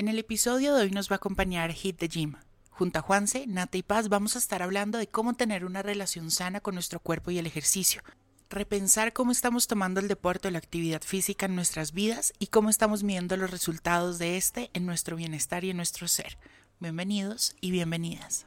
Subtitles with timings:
[0.00, 2.36] En el episodio de hoy nos va a acompañar Hit the Gym.
[2.70, 6.30] Junto a Juanse, Nata y Paz vamos a estar hablando de cómo tener una relación
[6.30, 8.00] sana con nuestro cuerpo y el ejercicio,
[8.48, 12.70] repensar cómo estamos tomando el deporte o la actividad física en nuestras vidas y cómo
[12.70, 16.38] estamos midiendo los resultados de este en nuestro bienestar y en nuestro ser.
[16.78, 18.46] Bienvenidos y bienvenidas.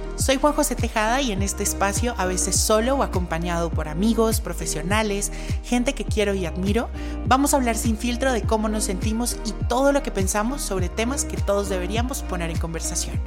[0.21, 4.39] Soy Juan José Tejada y en este espacio, a veces solo o acompañado por amigos,
[4.39, 5.31] profesionales,
[5.63, 6.91] gente que quiero y admiro,
[7.25, 10.89] vamos a hablar sin filtro de cómo nos sentimos y todo lo que pensamos sobre
[10.89, 13.19] temas que todos deberíamos poner en conversación.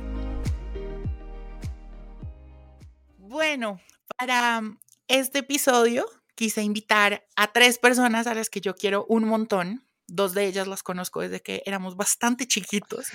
[3.18, 3.80] Bueno,
[4.16, 4.62] para
[5.08, 6.06] este episodio
[6.36, 10.66] quise invitar a tres personas a las que yo quiero un montón dos de ellas
[10.66, 13.06] las conozco desde que éramos bastante chiquitos,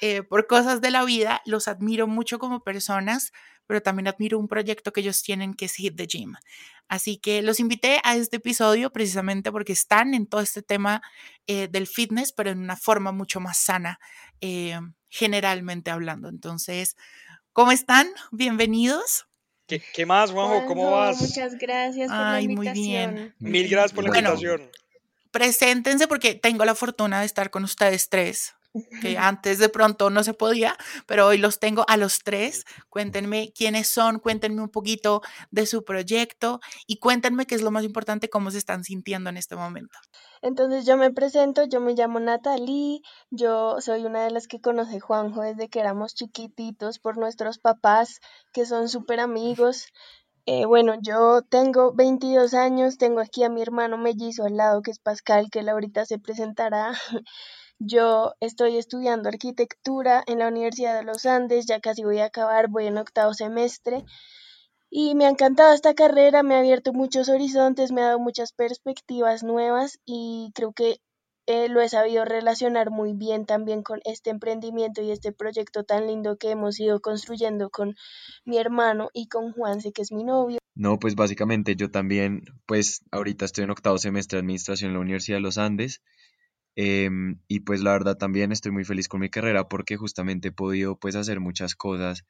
[0.00, 3.32] eh, por cosas de la vida, los admiro mucho como personas,
[3.66, 6.34] pero también admiro un proyecto que ellos tienen que es Hit the Gym.
[6.88, 11.02] Así que los invité a este episodio precisamente porque están en todo este tema
[11.46, 13.98] eh, del fitness, pero en una forma mucho más sana,
[14.40, 16.28] eh, generalmente hablando.
[16.28, 16.96] Entonces,
[17.52, 18.08] ¿cómo están?
[18.30, 19.26] Bienvenidos.
[19.66, 20.64] ¿Qué, más, Juanjo?
[20.66, 21.20] ¿Cómo vas?
[21.20, 22.74] Muchas gracias por la invitación.
[22.76, 23.34] Muy bien.
[23.40, 24.70] Mil gracias por la invitación
[25.36, 28.54] preséntense porque tengo la fortuna de estar con ustedes tres,
[29.02, 32.64] que antes de pronto no se podía, pero hoy los tengo a los tres.
[32.88, 35.20] Cuéntenme quiénes son, cuéntenme un poquito
[35.50, 39.36] de su proyecto y cuéntenme qué es lo más importante, cómo se están sintiendo en
[39.36, 39.98] este momento.
[40.40, 45.00] Entonces yo me presento, yo me llamo Natalie, yo soy una de las que conoce
[45.00, 48.20] Juanjo desde que éramos chiquititos por nuestros papás,
[48.54, 49.88] que son súper amigos.
[50.48, 54.92] Eh, bueno, yo tengo 22 años, tengo aquí a mi hermano mellizo al lado, que
[54.92, 56.92] es Pascal, que ahorita se presentará.
[57.80, 62.68] Yo estoy estudiando arquitectura en la Universidad de los Andes, ya casi voy a acabar,
[62.68, 64.04] voy en octavo semestre.
[64.90, 68.52] Y me ha encantado esta carrera, me ha abierto muchos horizontes, me ha dado muchas
[68.52, 71.00] perspectivas nuevas y creo que
[71.46, 76.06] eh, lo he sabido relacionar muy bien también con este emprendimiento y este proyecto tan
[76.06, 77.94] lindo que hemos ido construyendo con
[78.44, 80.58] mi hermano y con Juanse, que es mi novio.
[80.74, 85.00] No, pues básicamente yo también, pues ahorita estoy en octavo semestre de administración en la
[85.00, 86.02] Universidad de los Andes.
[86.74, 90.52] Em, y pues la verdad también estoy muy feliz con mi carrera porque justamente he
[90.52, 92.24] podido pues hacer muchas cosas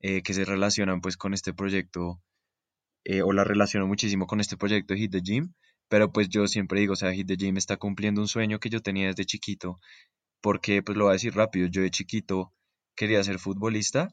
[0.00, 2.22] eh, que se relacionan pues con este proyecto
[3.04, 5.52] eh, o la relaciono muchísimo con este proyecto Hit the Gym
[5.88, 8.70] pero pues yo siempre digo, o sea, Hit the Gym está cumpliendo un sueño que
[8.70, 9.78] yo tenía desde chiquito,
[10.40, 12.52] porque pues lo voy a decir rápido, yo de chiquito
[12.96, 14.12] quería ser futbolista,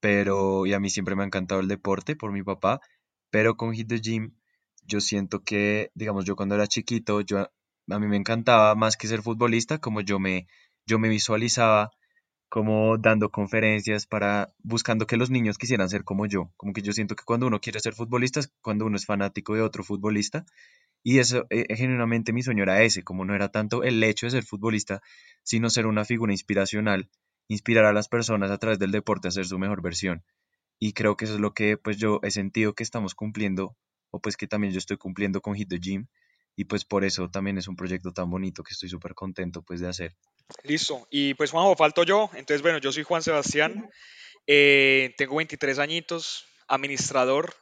[0.00, 2.80] pero y a mí siempre me ha encantado el deporte por mi papá,
[3.30, 4.32] pero con Hit the Gym
[4.86, 9.08] yo siento que, digamos, yo cuando era chiquito, yo a mí me encantaba más que
[9.08, 10.46] ser futbolista, como yo me
[10.86, 11.90] yo me visualizaba
[12.48, 16.92] como dando conferencias para buscando que los niños quisieran ser como yo, como que yo
[16.92, 20.44] siento que cuando uno quiere ser futbolista cuando uno es fanático de otro futbolista
[21.06, 24.30] y eso, eh, genuinamente mi sueño era ese, como no era tanto el hecho de
[24.30, 25.02] ser futbolista,
[25.42, 27.10] sino ser una figura inspiracional,
[27.46, 30.24] inspirar a las personas a través del deporte a ser su mejor versión.
[30.78, 33.76] Y creo que eso es lo que pues yo he sentido que estamos cumpliendo,
[34.10, 36.06] o pues que también yo estoy cumpliendo con Hit the Gym,
[36.56, 39.80] y pues por eso también es un proyecto tan bonito que estoy súper contento pues
[39.80, 40.16] de hacer.
[40.62, 43.90] Listo, y pues Juanjo, falto yo, entonces bueno, yo soy Juan Sebastián,
[44.46, 47.52] eh, tengo 23 añitos, administrador,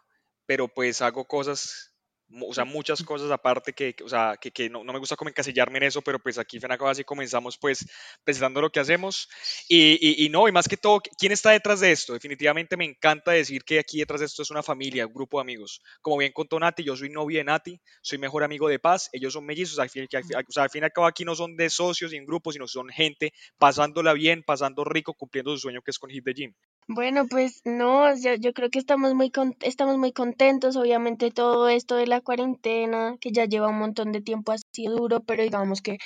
[0.47, 1.92] pero pues hago cosas
[2.41, 5.29] o sea, muchas cosas aparte que, o sea, que, que no, no, me gusta como
[5.29, 7.87] encasillarme en eso, pero pues aquí FENACO así comenzamos pues
[8.25, 9.29] presentando lo que hacemos
[9.69, 12.13] y, y, no, y más que todo, ¿quién está detrás de esto?
[12.15, 15.43] Definitivamente me encanta decir que aquí detrás de esto es una familia, un grupo de
[15.43, 15.83] amigos.
[16.01, 19.33] Como bien contó Nati, yo soy novia de Nati, soy mejor amigo de Paz, ellos
[19.33, 21.69] son mellizos, al fin, o sea, al fin y al cabo aquí no son de
[21.71, 25.91] socios y en grupos, sino son gente pasándola bien, pasando rico, cumpliendo su sueño que
[25.91, 26.55] es con Hit the Gym.
[26.89, 30.77] Bueno, pues no, yo, yo creo que estamos muy, estamos muy contentos.
[30.77, 34.97] Obviamente todo esto de la cuarentena, que ya lleva un montón de tiempo, ha sido
[34.97, 35.99] duro, pero digamos que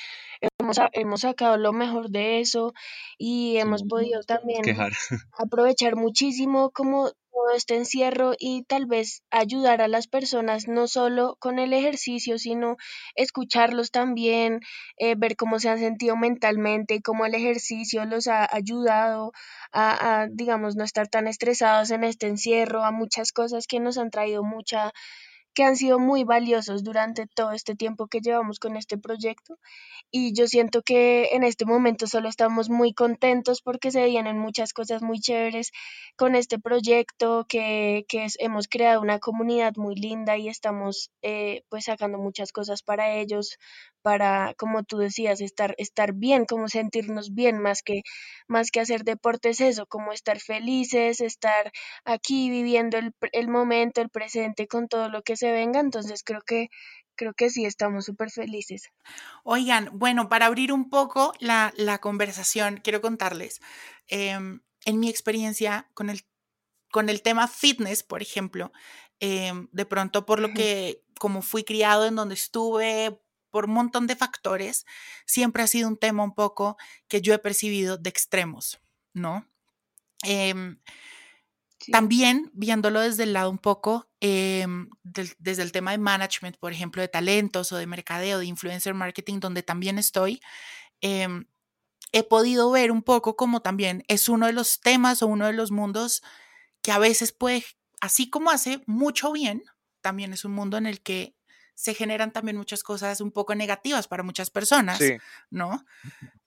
[0.61, 2.75] hemos, hemos sacado lo mejor de eso
[3.19, 4.63] y hemos podido también
[5.39, 11.37] aprovechar muchísimo como todo este encierro y tal vez ayudar a las personas no solo
[11.39, 12.77] con el ejercicio, sino
[13.15, 14.61] escucharlos también,
[14.97, 19.33] eh, ver cómo se han sentido mentalmente, cómo el ejercicio los ha ayudado
[19.73, 23.99] a, a, digamos, no estar tan estresados en este encierro, a muchas cosas que nos
[23.99, 24.93] han traído mucha
[25.57, 29.59] que han sido muy valiosos durante todo este tiempo que llevamos con este proyecto.
[30.11, 34.75] Y yo siento que en este momento solo estamos muy contentos porque se vienen muchas
[34.75, 35.73] cosas muy chéveres
[36.15, 41.87] con este proyecto, que, que hemos creado una comunidad muy linda y estamos eh, pues
[41.87, 43.57] sacando muchas cosas para ellos,
[44.07, 48.03] para, como tú decías, estar, estar bien, como sentirnos bien, más que,
[48.47, 51.73] más que hacer deportes, eso, como estar felices, estar
[52.05, 56.41] aquí viviendo el, el momento, el presente con todo lo que se venga, entonces creo
[56.47, 56.69] que
[57.17, 58.93] creo que sí estamos súper felices.
[59.43, 63.61] Oigan, bueno, para abrir un poco la, la conversación, quiero contarles,
[64.07, 64.39] eh,
[64.85, 66.21] en mi experiencia con el,
[66.93, 68.71] con el tema fitness, por ejemplo,
[69.19, 73.21] eh, de pronto por lo que, como fui criado en donde estuve,
[73.57, 74.85] por un montón de factores,
[75.25, 76.77] siempre ha sido un tema un poco
[77.09, 78.79] que yo he percibido de extremos,
[79.15, 79.49] ¿no?
[80.27, 80.77] Eh,
[81.91, 84.67] también viéndolo desde el lado un poco, eh,
[85.05, 88.93] del, desde el tema de management, por ejemplo, de talentos o de mercadeo, de influencer
[88.93, 90.43] marketing, donde también estoy,
[91.01, 91.27] eh,
[92.13, 95.55] he podido ver un poco como también es uno de los temas o uno de
[95.55, 96.23] los mundos
[96.83, 97.65] que a veces puede,
[98.03, 99.63] así como hace mucho bien,
[100.03, 101.36] también es un mundo en el que
[101.77, 105.17] se generan también muchas cosas un poco negativas para muchas personas, sí.
[105.51, 105.85] ¿no?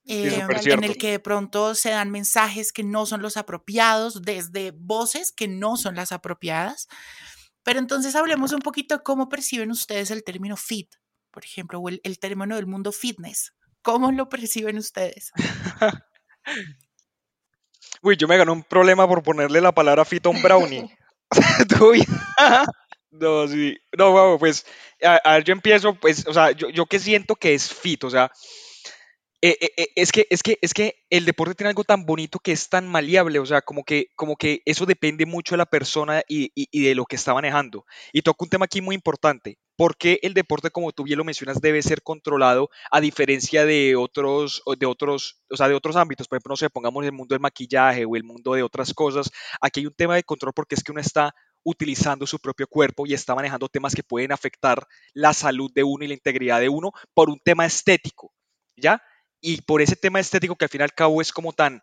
[0.05, 4.71] Eh, en el que de pronto se dan mensajes que no son los apropiados, desde
[4.71, 6.87] voces que no son las apropiadas.
[7.61, 10.95] Pero entonces hablemos un poquito de cómo perciben ustedes el término fit,
[11.29, 13.53] por ejemplo, o el, el término del mundo fitness.
[13.83, 15.31] ¿Cómo lo perciben ustedes?
[18.01, 20.89] Uy, yo me gané un problema por ponerle la palabra fit a un brownie.
[23.11, 23.77] no, sí.
[23.97, 24.65] No, pues,
[25.01, 28.09] a, ver, yo empiezo, pues, o sea, yo, yo que siento que es fit, o
[28.09, 28.31] sea,
[29.41, 32.51] eh, eh, es, que, es, que, es que el deporte tiene algo tan bonito que
[32.51, 36.21] es tan maleable, o sea, como que, como que eso depende mucho de la persona
[36.27, 37.85] y, y, de lo que está manejando.
[38.11, 39.57] Y toco un tema aquí muy importante.
[39.77, 43.95] ¿Por qué el deporte, como tú bien lo mencionas, debe ser controlado a diferencia de
[43.95, 46.27] otros, de otros, o sea, de otros ámbitos?
[46.27, 49.31] Por ejemplo, no sé, pongamos el mundo del maquillaje o el mundo de otras cosas.
[49.61, 51.33] Aquí hay un tema de control porque es que uno está
[51.63, 56.05] utilizando su propio cuerpo y está manejando temas que pueden afectar la salud de uno
[56.05, 58.33] y la integridad de uno por un tema estético,
[58.75, 59.01] ¿ya?
[59.41, 61.81] y por ese tema estético que al fin y al cabo es como tan,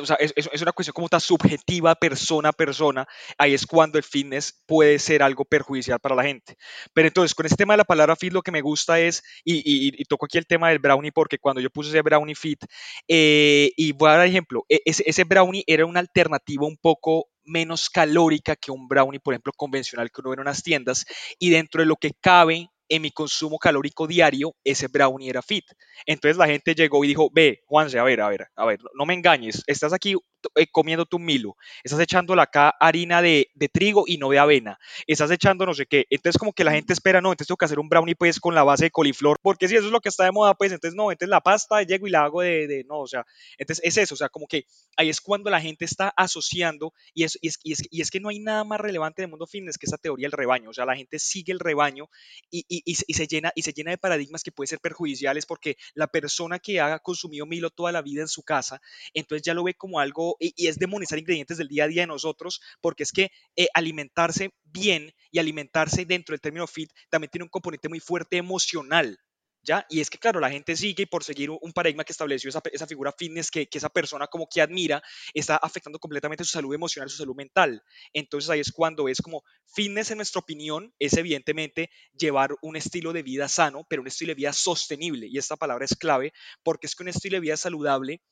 [0.00, 3.06] o sea, es, una cuestión como tan subjetiva persona a persona,
[3.38, 6.56] ahí es cuando el fitness puede ser algo perjudicial para la gente.
[6.92, 9.56] Pero entonces, con este tema de la palabra fit, lo que me gusta es, y,
[9.56, 12.64] y, y toco aquí el tema del brownie, porque cuando yo puse ese brownie fit,
[13.08, 17.28] eh, y voy a dar ejemplo, e, ese, ese brownie era una alternativa un poco
[17.44, 21.06] menos calórica que un brownie, por ejemplo, convencional que uno ve en unas tiendas,
[21.38, 25.64] y dentro de lo que cabe en mi consumo calórico diario, ese brownie era fit.
[26.06, 29.06] Entonces la gente llegó y dijo, ve, Juanse, a ver, a ver, a ver, no
[29.06, 30.14] me engañes, estás aquí
[30.54, 35.30] eh, comiendo tu milo, estás echándole acá harina de, trigo y no de avena, estás
[35.30, 37.78] echando no sé qué, entonces como que la gente espera, no, entonces tengo que hacer
[37.78, 40.24] un brownie pues con la base de coliflor, porque si eso es lo que está
[40.24, 43.00] de moda, pues entonces no, entonces la pasta llego y la hago de, de no,
[43.00, 43.24] o sea,
[43.58, 44.66] entonces es eso, o sea, como que
[44.96, 47.58] ahí es cuando la gente está asociando y es, y es,
[47.90, 50.26] y es, que no hay nada más relevante en el mundo fitness que esa teoría
[50.26, 52.08] del rebaño, o sea, la gente sigue el rebaño
[52.50, 56.58] y, se llena, y se llena de paradigmas que pueden ser perjudiciales porque la persona
[56.58, 58.80] que ha consumido Milo toda la vida en su casa,
[59.14, 62.08] entonces ya lo ve como algo, y, es demonizar ingredientes del día a día de
[62.08, 67.44] nosotros, porque es que eh, alimentarse bien y alimentarse dentro del término fit también tiene
[67.44, 69.18] un componente muy fuerte emocional.
[69.62, 69.84] ¿Ya?
[69.90, 72.62] Y es que, claro, la gente sigue y por seguir un paradigma que estableció esa,
[72.72, 75.02] esa figura fitness que, que, esa persona como que admira,
[75.34, 77.82] está afectando completamente su salud emocional, su salud mental.
[78.12, 79.42] Entonces ahí es cuando es como
[79.74, 84.30] fitness, en nuestra opinión, es evidentemente llevar un estilo de vida sano, pero un estilo
[84.30, 85.26] de vida sostenible.
[85.28, 88.22] Y esta palabra es clave porque es que un estilo de vida saludable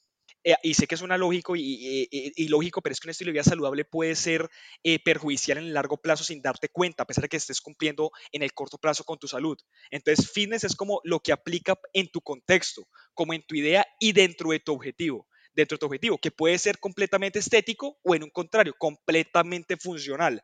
[0.45, 3.33] eh, y sé que suena lógico y, y, lógico, pero es que un estilo de
[3.33, 4.49] vida saludable puede ser
[4.83, 8.11] eh, perjudicial en el largo plazo sin darte cuenta, a pesar de que estés cumpliendo
[8.31, 9.59] en el corto plazo con tu salud.
[9.91, 14.13] Entonces, fitness es como lo que aplica en tu contexto, como en tu idea y
[14.13, 18.25] dentro de tu objetivo dentro de tu objetivo, que puede ser completamente estético o en
[18.25, 20.43] un contrario, completamente funcional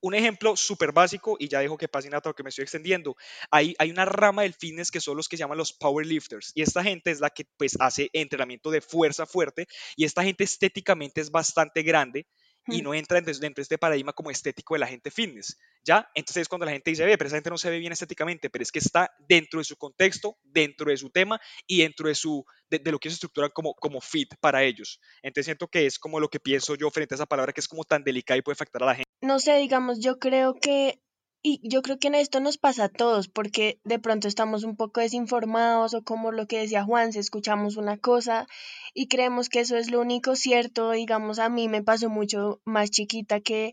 [0.00, 3.16] un ejemplo súper básico, y ya dejo que pase nada porque me estoy extendiendo,
[3.50, 6.62] hay, hay una rama del fitness que son los que se llaman los powerlifters, y
[6.62, 11.20] esta gente es la que pues hace entrenamiento de fuerza fuerte, y esta gente estéticamente
[11.20, 12.26] es bastante grande,
[12.66, 16.10] y no entra dentro, de este paradigma como estético de la gente fitness, ¿ya?
[16.14, 18.50] Entonces es cuando la gente dice, ve, pero esa gente no se ve bien estéticamente,
[18.50, 22.14] pero es que está dentro de su contexto, dentro de su tema y dentro de,
[22.14, 25.00] su, de, de lo que se estructura como, como fit para ellos.
[25.22, 27.68] Entonces siento que es como lo que pienso yo frente a esa palabra que es
[27.68, 29.06] como tan delicada y puede afectar a la gente.
[29.20, 31.00] No sé, digamos, yo creo que,
[31.48, 34.74] y yo creo que en esto nos pasa a todos, porque de pronto estamos un
[34.74, 38.48] poco desinformados o como lo que decía Juan, si escuchamos una cosa
[38.94, 42.90] y creemos que eso es lo único cierto, digamos, a mí me pasó mucho más
[42.90, 43.70] chiquita que,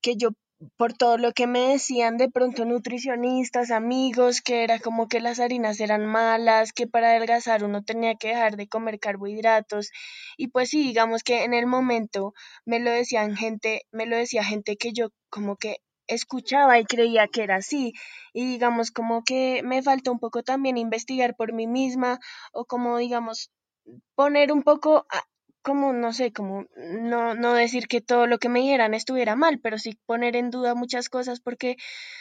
[0.00, 0.30] que yo
[0.78, 5.40] por todo lo que me decían de pronto nutricionistas, amigos, que era como que las
[5.40, 9.90] harinas eran malas, que para adelgazar uno tenía que dejar de comer carbohidratos.
[10.38, 12.32] Y pues sí, digamos que en el momento
[12.64, 15.78] me lo decían gente, me lo decía gente que yo como que
[16.10, 17.94] escuchaba y creía que era así.
[18.32, 22.20] Y digamos como que me faltó un poco también investigar por mí misma
[22.52, 23.50] o como digamos
[24.14, 25.06] poner un poco
[25.62, 29.60] como no sé, como no, no decir que todo lo que me dijeran estuviera mal,
[29.60, 31.76] pero sí poner en duda muchas cosas porque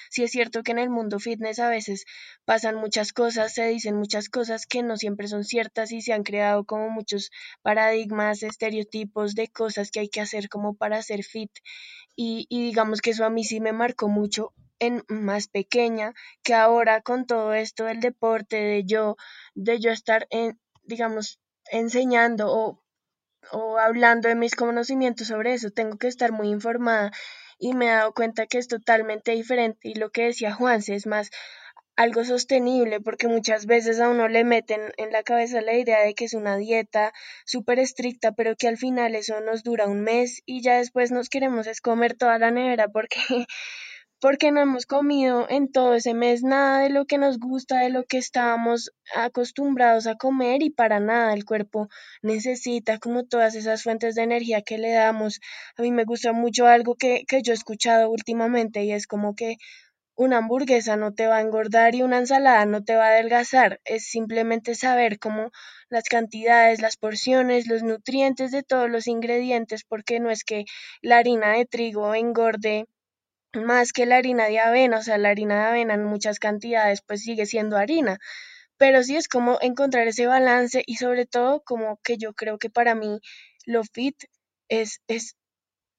[0.09, 2.05] sí es cierto que en el mundo fitness a veces
[2.45, 6.23] pasan muchas cosas, se dicen muchas cosas que no siempre son ciertas y se han
[6.23, 7.31] creado como muchos
[7.61, 11.51] paradigmas, estereotipos de cosas que hay que hacer como para ser fit.
[12.15, 16.53] Y, y digamos que eso a mí sí me marcó mucho en más pequeña que
[16.53, 19.15] ahora con todo esto del deporte, de yo,
[19.55, 21.39] de yo estar en, digamos,
[21.71, 22.81] enseñando o
[23.51, 27.11] o hablando de mis conocimientos sobre eso, tengo que estar muy informada
[27.57, 29.89] y me he dado cuenta que es totalmente diferente.
[29.89, 31.29] Y lo que decía Juanse es más
[31.99, 36.13] algo sostenible porque muchas veces a uno le meten en la cabeza la idea de
[36.13, 37.11] que es una dieta
[37.45, 41.27] súper estricta pero que al final eso nos dura un mes y ya después nos
[41.27, 43.19] queremos es comer toda la nevera porque
[44.19, 47.89] porque no hemos comido en todo ese mes nada de lo que nos gusta, de
[47.89, 51.87] lo que estábamos acostumbrados a comer y para nada el cuerpo
[52.21, 55.39] necesita como todas esas fuentes de energía que le damos.
[55.77, 59.35] A mí me gusta mucho algo que, que yo he escuchado últimamente y es como
[59.35, 59.55] que
[60.15, 63.79] una hamburguesa no te va a engordar y una ensalada no te va a adelgazar.
[63.85, 65.51] Es simplemente saber cómo
[65.87, 70.65] las cantidades, las porciones, los nutrientes de todos los ingredientes, porque no es que
[71.01, 72.85] la harina de trigo engorde
[73.53, 77.01] más que la harina de avena, o sea, la harina de avena en muchas cantidades
[77.01, 78.19] pues sigue siendo harina,
[78.77, 82.69] pero sí es como encontrar ese balance y sobre todo como que yo creo que
[82.69, 83.19] para mí
[83.65, 84.15] lo fit
[84.69, 85.35] es, es,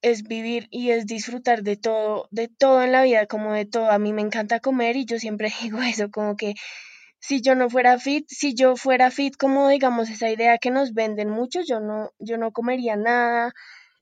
[0.02, 3.90] es vivir y es disfrutar de todo, de todo en la vida, como de todo.
[3.90, 6.54] A mí me encanta comer y yo siempre digo eso, como que
[7.20, 10.94] si yo no fuera fit, si yo fuera fit como digamos esa idea que nos
[10.94, 13.52] venden mucho, yo no, yo no comería nada,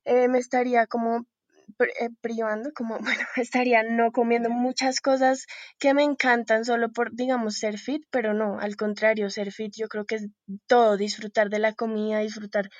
[0.04, 1.26] eh, me estaría como
[2.20, 5.46] privando, como, bueno, estaría no comiendo muchas cosas
[5.78, 9.88] que me encantan solo por, digamos, ser fit, pero no, al contrario, ser fit yo
[9.88, 10.28] creo que es
[10.66, 12.70] todo, disfrutar de la comida, disfrutar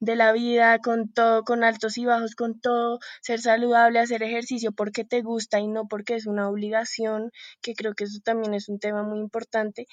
[0.00, 4.72] de la vida, con todo, con altos y bajos, con todo, ser saludable, hacer ejercicio
[4.72, 7.30] porque te gusta y no porque es una obligación,
[7.62, 9.86] que creo que eso también es un tema muy importante.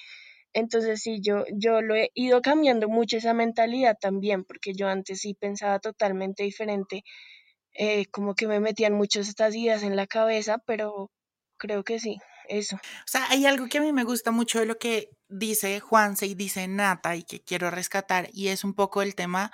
[0.52, 5.20] Entonces sí, yo, yo lo he ido cambiando mucho esa mentalidad también, porque yo antes
[5.20, 7.02] sí pensaba totalmente diferente
[7.78, 11.10] eh, como que me metían muchas estas ideas en la cabeza, pero
[11.58, 12.18] creo que sí,
[12.48, 12.76] eso.
[12.76, 16.26] O sea, hay algo que a mí me gusta mucho de lo que dice Juanse
[16.26, 19.52] y dice Nata y que quiero rescatar, y es un poco el tema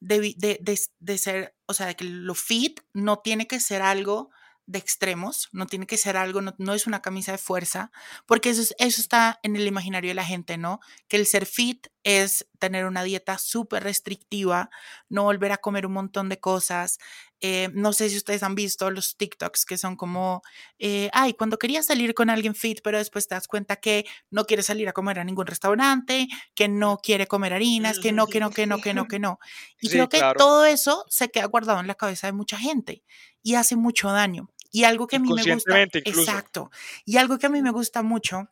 [0.00, 3.82] de, de, de, de ser, o sea, de que lo fit no tiene que ser
[3.82, 4.30] algo
[4.66, 7.92] de extremos, no tiene que ser algo, no, no es una camisa de fuerza,
[8.26, 10.80] porque eso, es- eso está en el imaginario de la gente, ¿no?
[11.08, 14.70] Que el ser fit es tener una dieta súper restrictiva,
[15.08, 16.98] no volver a comer un montón de cosas.
[17.40, 20.42] Eh, no sé si ustedes han visto los TikToks que son como,
[20.78, 24.44] eh, ay, cuando querías salir con alguien fit, pero después te das cuenta que no
[24.44, 28.38] quiere salir a comer a ningún restaurante, que no quiere comer harinas, que no, que
[28.38, 29.38] no, que no, que no, que no.
[29.80, 30.36] Y Sí, creo que claro.
[30.36, 33.02] todo eso se queda guardado en la cabeza de mucha gente
[33.42, 34.48] y hace mucho daño.
[34.70, 36.04] Y algo que a mí me gusta, incluso.
[36.04, 36.70] exacto,
[37.04, 38.48] y algo que a mí me gusta mucho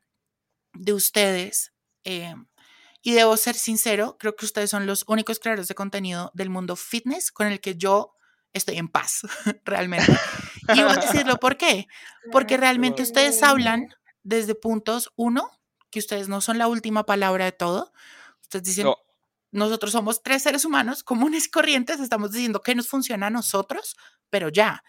[0.74, 1.72] de ustedes,
[2.04, 2.34] eh,
[3.06, 6.74] y debo ser sincero, creo que ustedes son los únicos creadores de contenido del mundo
[6.74, 8.16] fitness con el que yo
[8.54, 9.20] estoy en paz,
[9.66, 10.10] realmente.
[10.74, 11.86] Y voy a decirlo por qué.
[12.32, 15.50] Porque realmente ustedes hablan desde puntos, uno,
[15.90, 17.92] que ustedes no son la última palabra de todo.
[18.40, 18.96] Ustedes dicen, No,
[19.52, 23.96] nosotros somos tres seres humanos comunes y corrientes, estamos diciendo que nos funciona a nosotros,
[24.30, 24.82] pero ya.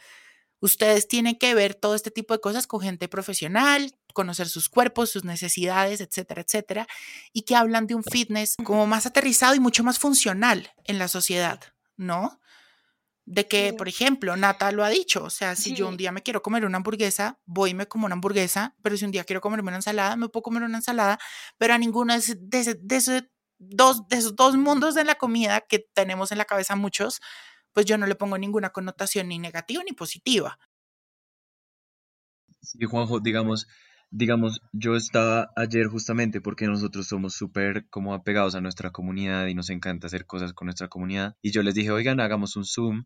[0.59, 5.09] Ustedes tienen que ver todo este tipo de cosas con gente profesional, conocer sus cuerpos,
[5.11, 6.87] sus necesidades, etcétera, etcétera,
[7.33, 11.07] y que hablan de un fitness como más aterrizado y mucho más funcional en la
[11.09, 11.59] sociedad,
[11.97, 12.39] ¿no?
[13.27, 16.21] De que, por ejemplo, Nata lo ha dicho, o sea, si yo un día me
[16.21, 19.41] quiero comer una hamburguesa, voy y me como una hamburguesa, pero si un día quiero
[19.41, 21.17] comerme una ensalada, me puedo comer una ensalada,
[21.57, 25.05] pero a ninguno de, ese- de ese- de ese dos, de esos dos mundos de
[25.05, 27.19] la comida que tenemos en la cabeza muchos,
[27.75, 30.57] pues yo no le pongo ninguna connotación ni negativa ni positiva.
[32.61, 33.67] Sí, Juanjo, digamos,
[34.09, 39.55] digamos, yo estaba ayer justamente porque nosotros somos súper como apegados a nuestra comunidad y
[39.55, 41.35] nos encanta hacer cosas con nuestra comunidad.
[41.41, 43.03] Y yo les dije, oigan, hagamos un Zoom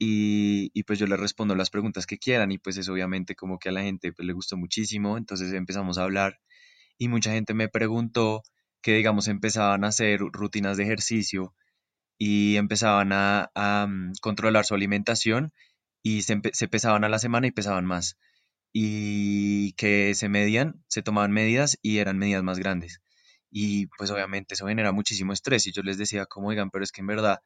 [0.00, 3.60] y, y pues yo les respondo las preguntas que quieran y pues es obviamente como
[3.60, 5.16] que a la gente pues, le gustó muchísimo.
[5.16, 6.40] Entonces empezamos a hablar
[6.98, 8.42] y mucha gente me preguntó
[8.82, 11.54] que digamos empezaban a hacer rutinas de ejercicio
[12.18, 13.50] y empezaban a,
[13.88, 15.52] mm, controlar su alimentación
[16.02, 18.16] y se, se pesaban a la semana y pesaban más
[18.72, 23.00] y que se medían, se tomaban medidas y eran medidas más grandes.
[23.50, 26.92] Y pues obviamente eso genera muchísimo estrés y yo les decía como, oigan, pero es
[26.92, 27.38] que en verdad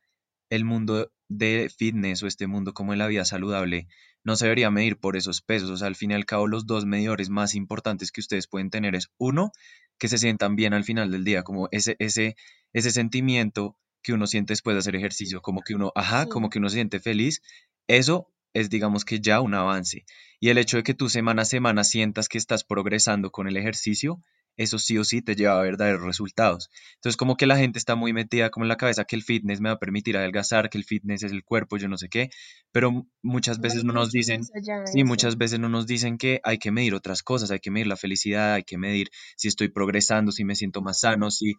[0.50, 3.86] el mundo de fitness o este mundo como en la vida saludable
[4.24, 5.70] no se debería medir por esos pesos.
[5.70, 8.70] O sea, al fin y al cabo los dos medidores más importantes que ustedes pueden
[8.70, 9.52] tener es uno,
[9.98, 12.34] que se sientan bien al final del día, como ese, ese,
[12.72, 16.58] ese sentimiento que uno siente después de hacer ejercicio, como que uno, ajá, como que
[16.58, 17.42] uno se siente feliz.
[17.86, 20.04] Eso es digamos que ya un avance.
[20.40, 23.56] Y el hecho de que tú semana a semana sientas que estás progresando con el
[23.56, 24.22] ejercicio,
[24.56, 26.70] eso sí o sí te lleva a verdaderos resultados.
[26.96, 29.60] Entonces como que la gente está muy metida como en la cabeza que el fitness
[29.60, 32.30] me va a permitir adelgazar, que el fitness es el cuerpo, yo no sé qué,
[32.72, 34.42] pero muchas veces no nos dicen,
[34.84, 37.86] sí, muchas veces no nos dicen que hay que medir otras cosas, hay que medir
[37.86, 41.54] la felicidad, hay que medir si estoy progresando, si me siento más sano, si,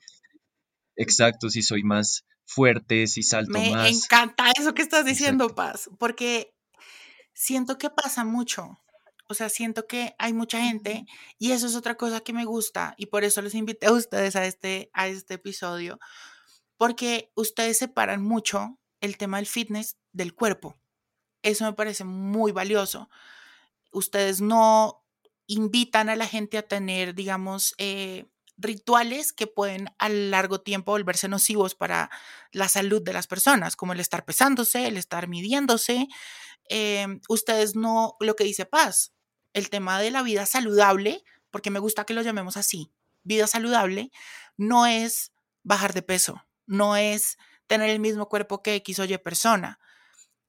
[0.95, 3.83] exacto, si soy más fuerte, si salto más.
[3.83, 6.53] Me encanta eso que estás diciendo, Paz, porque
[7.33, 8.77] siento que pasa mucho.
[9.27, 11.05] O sea, siento que hay mucha gente
[11.37, 14.35] y eso es otra cosa que me gusta y por eso les invité a ustedes
[14.35, 15.99] a este, a este episodio,
[16.75, 20.75] porque ustedes separan mucho el tema del fitness del cuerpo.
[21.43, 23.09] Eso me parece muy valioso.
[23.91, 25.05] Ustedes no
[25.47, 28.25] invitan a la gente a tener, digamos, eh,
[28.61, 32.09] rituales que pueden a largo tiempo volverse nocivos para
[32.51, 36.07] la salud de las personas, como el estar pesándose, el estar midiéndose,
[36.73, 39.13] Em, ustedes no, lo que dice Paz,
[39.53, 44.09] el tema de la vida saludable, porque me gusta que lo llamemos así, vida saludable,
[44.55, 47.37] no es bajar de peso, no es
[47.67, 49.79] tener el mismo cuerpo que X o Y persona,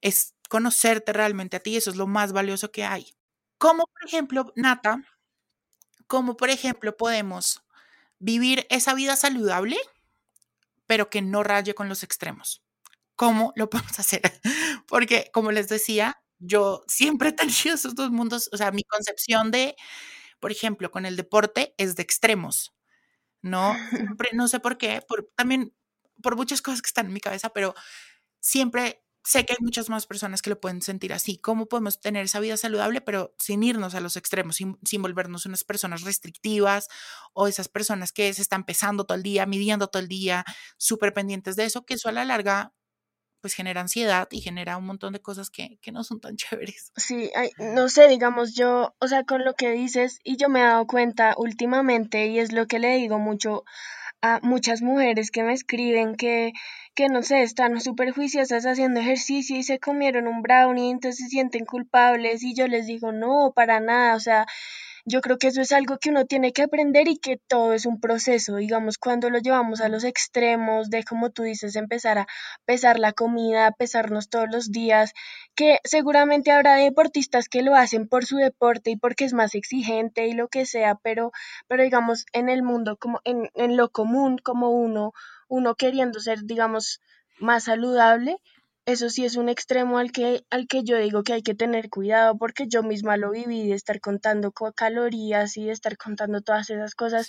[0.01, 3.17] es conocerte realmente a ti, eso es lo más valioso que hay.
[3.59, 5.03] Como por ejemplo, Nata,
[6.07, 7.63] como por ejemplo podemos
[8.23, 9.77] vivir esa vida saludable,
[10.87, 12.63] pero que no raye con los extremos
[13.17, 14.23] cómo lo podemos hacer.
[14.89, 19.51] Porque, como les decía, yo siempre he tenido esos dos mundos, o sea, mi concepción
[19.51, 19.77] de,
[20.41, 22.75] por ejemplo, con el deporte es de extremos,
[23.43, 23.75] ¿no?
[24.17, 25.73] Siempre, no sé por qué, por, también
[26.23, 27.75] por muchas cosas que están en mi cabeza, pero
[28.41, 31.39] siempre sé que hay muchas más personas que lo pueden sentir así.
[31.39, 35.47] ¿Cómo podemos tener esa vida saludable, pero sin irnos a los extremos, sin, sin, volvernos
[35.47, 36.89] unas personas restrictivas
[37.33, 40.45] o esas personas que se están pesando todo el día, midiendo todo el día,
[40.77, 42.73] súper pendientes de eso, que eso a la larga
[43.43, 46.93] pues genera ansiedad y genera un montón de cosas que, no son tan chéveres.
[46.97, 50.63] Sí, no sé, digamos yo, o sea, con lo que dices, y yo me he
[50.63, 53.65] dado cuenta últimamente, y es lo que le digo mucho
[54.23, 56.53] a muchas mujeres que me escriben que,
[56.95, 61.29] que no sé, están súper juiciosas haciendo ejercicio y se comieron un brownie, entonces se
[61.31, 64.47] sienten culpables, y yo les digo, no, para nada, o sea,
[65.05, 67.87] yo creo que eso es algo que uno tiene que aprender y que todo es
[67.87, 72.27] un proceso, digamos, cuando lo llevamos a los extremos de, como tú dices, empezar a
[72.65, 75.13] pesar la comida, pesarnos todos los días,
[75.57, 80.29] que seguramente habrá deportistas que lo hacen por su deporte y porque es más exigente
[80.29, 81.33] y lo que sea, pero,
[81.67, 85.13] pero digamos, en el mundo, como en, en lo común, como uno,
[85.49, 87.01] uno queriendo ser, digamos,
[87.39, 88.39] más saludable,
[88.85, 91.89] eso sí es un extremo al que, al que yo digo que hay que tener
[91.89, 96.69] cuidado porque yo misma lo viví de estar contando calorías y de estar contando todas
[96.71, 97.29] esas cosas.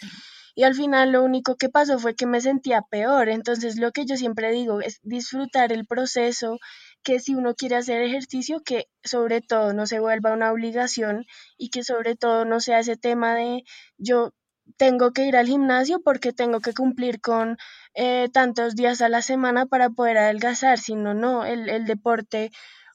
[0.55, 3.29] Y al final lo único que pasó fue que me sentía peor.
[3.29, 6.57] Entonces lo que yo siempre digo es disfrutar el proceso,
[7.03, 11.25] que si uno quiere hacer ejercicio, que sobre todo no se vuelva una obligación
[11.57, 13.63] y que sobre todo no sea ese tema de
[13.97, 14.33] yo
[14.77, 17.57] tengo que ir al gimnasio porque tengo que cumplir con
[17.95, 22.51] eh, tantos días a la semana para poder adelgazar, sino no, el, el deporte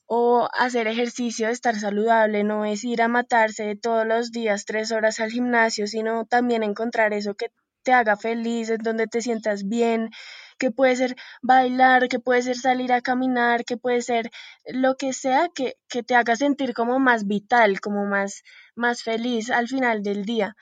[0.07, 5.21] o hacer ejercicio, estar saludable, no es ir a matarse todos los días tres horas
[5.21, 7.51] al gimnasio, sino también encontrar eso que
[7.83, 10.11] te haga feliz, en donde te sientas bien,
[10.59, 14.31] que puede ser bailar, que puede ser salir a caminar, que puede ser
[14.67, 18.43] lo que sea que, que te haga sentir como más vital, como más,
[18.75, 20.57] más feliz al final del día.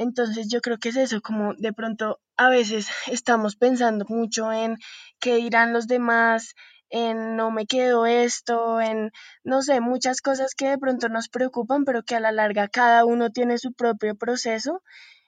[0.00, 4.78] Entonces yo creo que es eso, como de pronto a veces estamos pensando mucho en
[5.18, 6.54] qué dirán los demás,
[6.88, 9.10] en no me quedo esto, en
[9.44, 13.04] no sé, muchas cosas que de pronto nos preocupan, pero que a la larga cada
[13.04, 14.82] uno tiene su propio proceso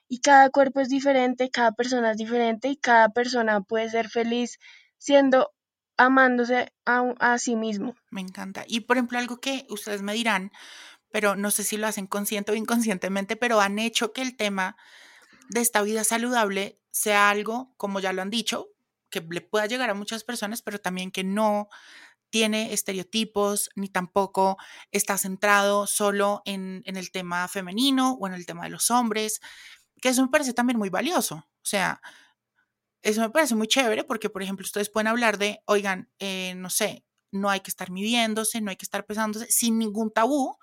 [0.08, 4.58] y cada cuerpo es diferente, cada persona es diferente y cada persona puede ser feliz
[4.96, 5.50] siendo
[5.98, 7.94] amándose a, a sí mismo.
[8.10, 8.64] Me encanta.
[8.66, 10.50] Y por ejemplo, algo que ustedes me dirán,
[11.12, 14.76] pero no sé si lo hacen consciente o inconscientemente, pero han hecho que el tema
[15.50, 18.68] de esta vida saludable sea algo, como ya lo han dicho,
[19.10, 21.68] que le pueda llegar a muchas personas, pero también que no
[22.30, 24.56] tiene estereotipos ni tampoco
[24.90, 29.40] está centrado solo en, el tema femenino o en el tema de los hombres,
[30.00, 31.34] que eso me parece también muy valioso.
[31.34, 32.00] O sea,
[33.02, 36.70] eso me parece muy chévere porque, por ejemplo, ustedes pueden hablar de, oigan, eh, no
[36.70, 40.56] sé, no hay que estar midiéndose, no hay que estar pesándose sin ningún tabú,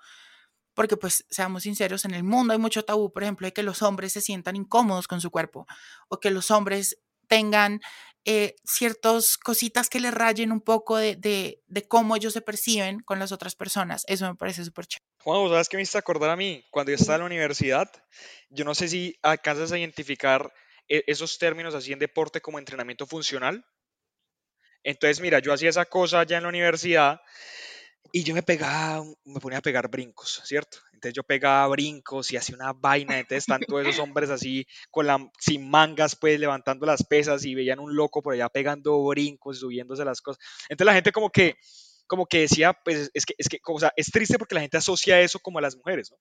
[0.74, 3.82] porque pues seamos sinceros, en el mundo hay mucho tabú, por ejemplo, de que los
[3.82, 5.66] hombres se sientan incómodos con su cuerpo
[6.08, 7.80] o que los hombres tengan
[8.26, 13.00] eh, ciertas cositas que les rayen un poco de, de, de, cómo ellos se perciben
[13.00, 14.04] con las otras personas.
[14.08, 15.06] Eso me parece súper chévere.
[15.22, 16.62] Juan, ¿sabes qué me hiciste acordar a mí?
[16.70, 17.90] Cuando yo estaba en la universidad,
[18.50, 20.52] yo no sé si alcanzas a identificar
[20.86, 23.64] e, esos términos así en deporte como entrenamiento funcional.
[24.82, 27.20] Entonces, mira, yo hacía esa cosa allá en la universidad
[28.12, 30.78] y yo me pegaba, me ponía a pegar brincos, ¿cierto?
[30.92, 35.06] Entonces yo pegaba brincos y hacía una vaina, entonces están todos esos hombres así con
[35.06, 39.60] la, sin mangas, pues levantando las pesas y veían un loco por allá pegando brincos,
[39.60, 40.42] subiéndose las cosas.
[40.68, 41.56] Entonces la gente como que,
[42.06, 43.58] como que decía, pues es que, es que,
[43.96, 46.18] es triste porque la gente asocia eso como a las mujeres, ¿no?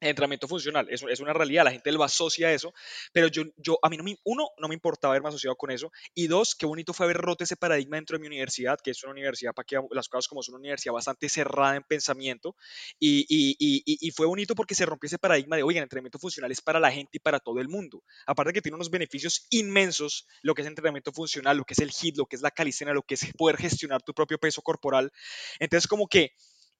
[0.00, 2.74] Entrenamiento funcional, es, es, una realidad, la gente lo asocia a eso,
[3.12, 5.90] pero yo, yo, a mí no me, uno, no me importaba haberme asociado con eso,
[6.14, 9.02] y dos, qué bonito fue haber roto ese paradigma dentro de mi universidad, que es
[9.04, 12.56] una universidad, para que las cosas como son una universidad bastante cerrada en pensamiento,
[12.98, 16.50] y, y, y, fue bonito porque se rompió ese paradigma de, oye, el entrenamiento funcional
[16.52, 20.26] es para la gente y para todo el mundo, aparte que tiene unos beneficios inmensos,
[20.42, 22.94] lo que es entrenamiento funcional, lo que es el HIIT, lo que es la calistenia,
[22.94, 25.10] lo que es poder gestionar tu propio peso corporal,
[25.58, 26.32] entonces como que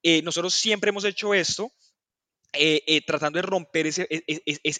[0.03, 1.72] eh, nosotros siempre hemos hecho esto,
[2.56, 4.72] eh, eh, tratando de romper e, e, e,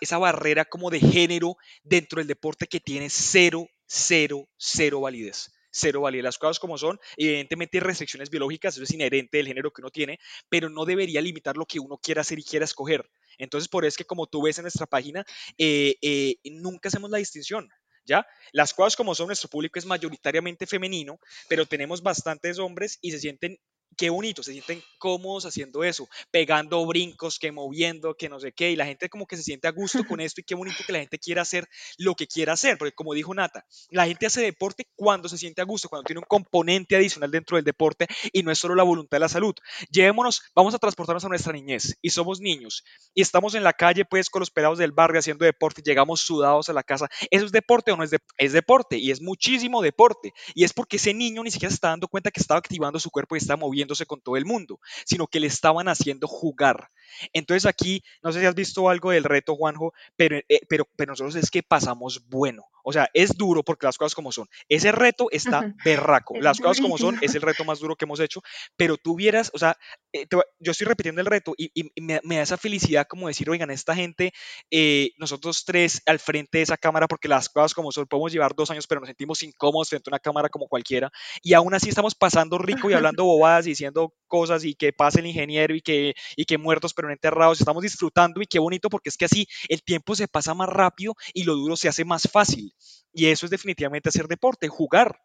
[0.00, 5.52] esa, barrera como de género dentro del deporte que tiene cero, cero, cero validez.
[5.70, 6.24] Cero validez.
[6.24, 10.18] Las cosas como son, evidentemente restricciones biológicas, eso es inherente del género que uno tiene,
[10.48, 13.08] pero no debería limitar lo que uno quiera hacer y quiera escoger.
[13.36, 15.24] Entonces, por eso es que como tú ves en nuestra página,
[15.58, 17.68] eh, nunca hacemos la distinción.
[18.04, 18.26] ¿Ya?
[18.52, 23.18] Las cosas como son, nuestro público es mayoritariamente femenino, pero tenemos bastantes hombres y se
[23.18, 23.58] sienten
[23.98, 28.70] qué bonito, se sienten cómodos haciendo eso, pegando brincos, que moviendo, que no sé qué,
[28.70, 30.92] y la gente como que se siente a gusto con esto y qué bonito que
[30.92, 34.40] la gente quiera hacer lo que quiera hacer, porque como dijo Nata, la gente hace
[34.40, 38.42] deporte cuando se siente a gusto, cuando tiene un componente adicional dentro del deporte y
[38.42, 39.54] no es solo la voluntad de la salud.
[39.90, 42.84] Llevémonos, vamos a transportarnos a nuestra niñez y somos niños
[43.14, 46.20] y estamos en la calle pues con los pelados del barrio haciendo deporte y llegamos
[46.20, 47.08] sudados a la casa.
[47.30, 48.34] ¿Eso es deporte o no es deporte?
[48.38, 51.88] Es deporte y es muchísimo deporte y es porque ese niño ni siquiera se está
[51.88, 55.26] dando cuenta que estaba activando su cuerpo y está moviendo con todo el mundo, sino
[55.26, 56.90] que le estaban haciendo jugar.
[57.32, 61.12] Entonces aquí, no sé si has visto algo del reto, Juanjo, pero, eh, pero, pero
[61.12, 62.64] nosotros es que pasamos bueno.
[62.88, 64.48] O sea, es duro porque las cosas como son.
[64.66, 66.40] Ese reto está berraco.
[66.40, 68.40] Las cosas como son es el reto más duro que hemos hecho,
[68.78, 69.76] pero tú vieras, o sea,
[70.14, 70.26] eh,
[70.58, 71.70] yo estoy repitiendo el reto y,
[72.00, 74.32] me, da esa felicidad como decir, oigan, esta gente,
[74.70, 78.54] eh, nosotros tres al frente de esa cámara, porque las cosas como son, podemos llevar
[78.54, 81.10] dos años, pero nos sentimos incómodos frente a una cámara como cualquiera,
[81.42, 85.20] y aún así estamos pasando rico y hablando bobadas y diciendo cosas y que pase
[85.20, 88.88] el ingeniero y que, y que muertos pero no enterrados, estamos disfrutando y qué bonito
[88.88, 92.04] porque es que así el tiempo se pasa más rápido y lo duro se hace
[92.04, 92.72] más fácil.
[93.12, 95.18] Y eso es definitivamente hacer deporte, jugar.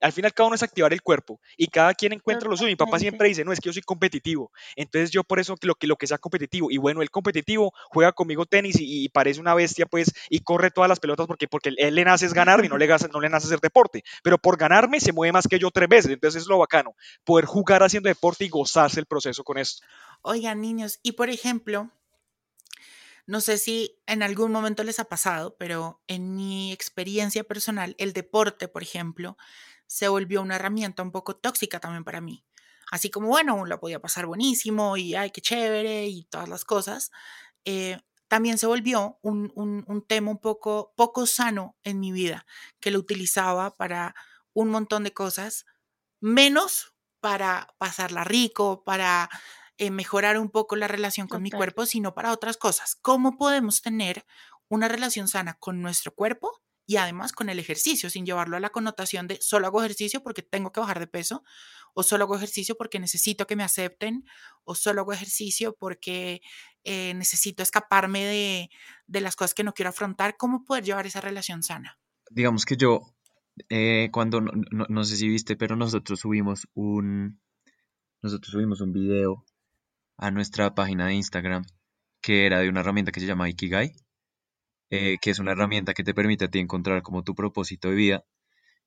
[0.00, 2.68] Al final cada uno es activar el cuerpo y cada quien encuentra lo suyo.
[2.68, 4.52] Mi papá siempre dice, no, es que yo soy competitivo.
[4.76, 6.70] Entonces yo por eso lo que, lo que sea competitivo.
[6.70, 10.88] Y bueno, el competitivo juega conmigo tenis y, parece una bestia, pues, y corre todas
[10.88, 13.46] las pelotas porque, porque él le nace es ganar y no le, no le nace
[13.46, 14.04] hacer deporte.
[14.22, 16.12] Pero por ganarme se mueve más que yo tres veces.
[16.12, 19.84] Entonces es lo bacano, poder jugar haciendo deporte y gozarse el proceso con esto.
[20.22, 21.90] Oigan, niños, y por ejemplo,
[23.28, 28.14] no sé si en algún momento les ha pasado, pero en mi experiencia personal, el
[28.14, 29.36] deporte, por ejemplo,
[29.88, 32.44] se volvió una herramienta un poco tóxica también para mí.
[32.92, 37.10] Así como, bueno, la podía pasar buenísimo y ay, qué chévere y todas las cosas,
[37.64, 37.98] eh,
[38.28, 42.46] también se volvió un, un, tema un poco, poco sano en mi vida,
[42.78, 44.14] que lo utilizaba para
[44.52, 45.64] un montón de cosas,
[46.20, 49.30] menos para pasarla rico, para
[49.78, 52.96] eh, mejorar un poco la relación con mi cuerpo, sino para otras cosas.
[53.00, 54.26] ¿Cómo podemos tener
[54.68, 58.70] una relación sana con nuestro cuerpo y además con el ejercicio, sin llevarlo a la
[58.70, 61.44] connotación de solo hago ejercicio porque tengo que bajar de peso,
[61.92, 64.24] o solo hago ejercicio porque necesito que me acepten,
[64.64, 66.40] o solo hago ejercicio porque
[66.84, 68.70] eh, necesito escaparme de,
[69.06, 70.38] de, las cosas que no quiero afrontar?
[70.38, 72.00] ¿Cómo poder llevar esa relación sana?
[72.30, 73.14] Digamos que yo,
[73.68, 77.38] eh, cuando, no, no, no sé si viste, pero nosotros subimos un,
[78.22, 79.44] nosotros subimos un video
[80.16, 81.64] a nuestra página de Instagram,
[82.22, 83.92] que era de una herramienta que se llama Ikigai,
[84.90, 87.96] eh, que es una herramienta que te permite a ti encontrar como tu propósito de
[87.96, 88.24] vida.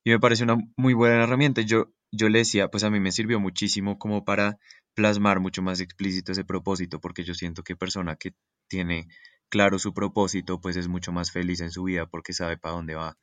[0.04, 1.62] Y me parece una muy buena herramienta.
[1.62, 4.58] Yo, yo le decía, pues a mí me sirvió muchísimo como para
[4.96, 8.34] plasmar mucho más explícito ese propósito, porque yo siento que persona que
[8.68, 9.08] tiene
[9.50, 12.96] claro su propósito, pues es mucho más feliz en su vida porque sabe para dónde
[12.96, 13.18] va.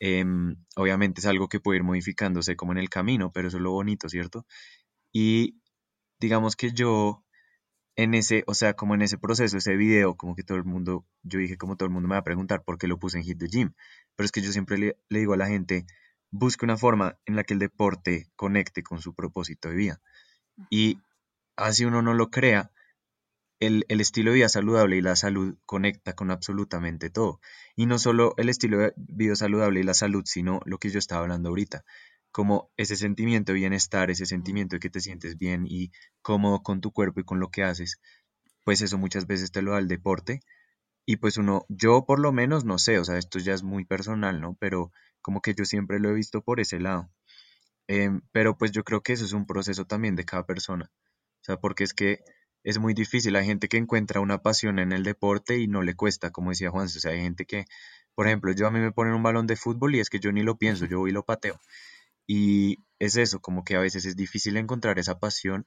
[0.00, 3.62] Em, obviamente es algo que puede ir modificándose como en el camino, pero eso es
[3.62, 4.46] lo bonito, ¿cierto?
[5.12, 5.60] Y
[6.20, 7.23] digamos que yo
[7.96, 11.06] en ese, o sea, como en ese proceso, ese video, como que todo el mundo,
[11.22, 13.24] yo dije como todo el mundo me va a preguntar por qué lo puse en
[13.24, 13.72] Hit the Gym,
[14.16, 15.86] pero es que yo siempre le, le digo a la gente,
[16.30, 20.00] busque una forma en la que el deporte conecte con su propósito de vida.
[20.70, 20.98] Y
[21.56, 22.72] así uno no lo crea,
[23.66, 27.40] el, estilo de vida saludable y la salud conecta con absolutamente todo.
[27.76, 30.98] Y no solo el estilo de vida saludable y la salud, sino lo que yo
[30.98, 31.84] estaba hablando ahorita,
[32.34, 36.80] como ese sentimiento de bienestar, ese sentimiento de que te sientes bien y cómodo con
[36.80, 38.00] tu cuerpo y con lo que haces,
[38.64, 40.40] pues eso muchas veces te lo da el deporte.
[41.06, 43.84] Y pues uno, yo por lo menos no sé, o sea, esto ya es muy
[43.84, 44.56] personal, ¿no?
[44.58, 44.90] Pero
[45.22, 47.08] como que yo siempre lo he visto por ese lado.
[47.86, 50.90] Em, pero pues yo creo que eso es un proceso también de cada persona.
[51.42, 52.18] O sea, porque es que
[52.64, 53.36] es muy difícil.
[53.36, 56.70] Hay gente que encuentra una pasión en el deporte y no le cuesta, como decía
[56.70, 56.86] Juan.
[56.86, 57.66] O sea, hay gente que,
[58.16, 60.32] por ejemplo, yo a mí me ponen un balón de fútbol y es que yo
[60.32, 61.60] ni lo pienso, yo voy y lo pateo.
[62.26, 65.66] Y es eso, como que a veces es difícil encontrar esa pasión,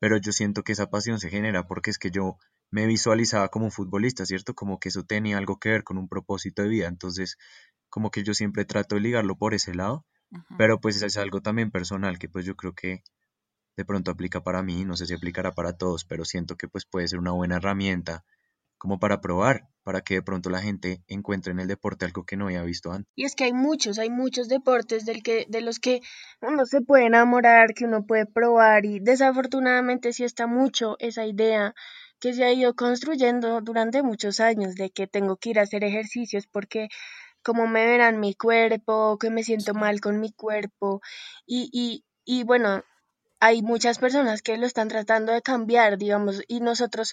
[0.00, 2.38] pero yo siento que esa pasión se genera porque es que yo
[2.70, 4.54] me visualizaba como un futbolista, ¿cierto?
[4.54, 6.88] Como que eso tenía algo que ver con un propósito de vida.
[6.88, 7.36] Entonces,
[7.88, 10.06] como que yo siempre trato de ligarlo por ese lado,
[10.56, 13.04] pero pues es algo también personal que pues yo creo que
[13.76, 16.86] de pronto aplica para mí, no sé si aplicará para todos, pero siento que pues
[16.86, 18.24] puede ser una buena herramienta
[18.82, 22.36] como para probar, para que de pronto la gente encuentre en el deporte algo que
[22.36, 23.06] no había visto antes.
[23.14, 26.00] Y es que hay muchos, hay muchos deportes del que, de los que
[26.40, 31.74] uno se puede enamorar, que uno puede probar y desafortunadamente sí está mucho esa idea
[32.18, 35.84] que se ha ido construyendo durante muchos años de que tengo que ir a hacer
[35.84, 36.88] ejercicios porque
[37.44, 41.00] como me verán mi cuerpo, que me siento mal con mi cuerpo
[41.46, 42.82] y, y, y bueno,
[43.38, 47.12] hay muchas personas que lo están tratando de cambiar, digamos, y nosotros,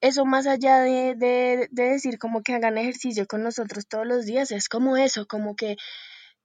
[0.00, 4.24] eso más allá de, de, de decir como que hagan ejercicio con nosotros todos los
[4.26, 5.76] días, es como eso, como que,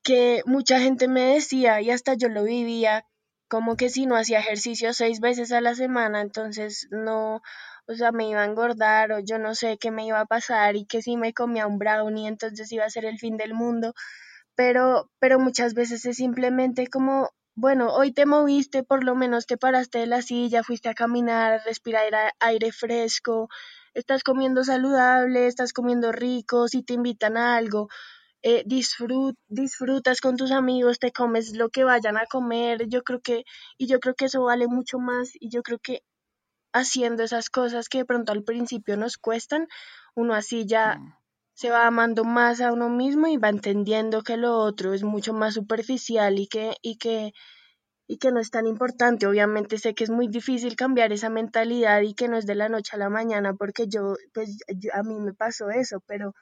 [0.04, 3.06] que mucha gente me decía, y hasta yo lo vivía,
[3.48, 7.42] como que si no hacía ejercicio seis veces a la semana, entonces no,
[7.88, 10.76] o sea, me iba a engordar o yo no sé qué me iba a pasar
[10.76, 13.94] y que si me comía un brownie, entonces iba a ser el fin del mundo.
[14.56, 19.58] Pero, pero muchas veces es simplemente como bueno, hoy te moviste, por lo menos te
[19.58, 23.48] paraste de la silla, fuiste a caminar, respirar aire fresco,
[23.94, 27.88] estás comiendo saludable, estás comiendo rico, si te invitan a algo,
[28.44, 33.46] eh, disfrutas con tus amigos, te comes lo que vayan a comer, yo creo que,
[33.78, 36.04] y yo creo que eso vale mucho más, y yo creo que
[36.74, 39.68] haciendo esas cosas que de pronto al principio nos cuestan,
[40.14, 41.25] uno así ya mm.
[41.56, 45.34] Se va amando más a uno mismo y va entendiendo que lo otro es mucho
[45.34, 47.34] más superficial y que, y que,
[48.08, 49.28] y que no es tan importante.
[49.28, 52.70] Obviamente sé que es muy difícil cambiar esa mentalidad y que no es de la
[52.70, 54.60] noche a la mañana porque yo, pues
[54.94, 56.34] a mí me pasó eso, pero